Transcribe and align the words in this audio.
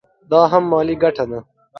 دا 0.31 0.41
هم 0.51 0.63
مالي 0.71 0.95
ګټه 1.03 1.25
ده. 1.29 1.39